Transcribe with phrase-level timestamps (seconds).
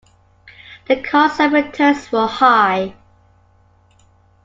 [0.87, 2.95] The costs and returns were high.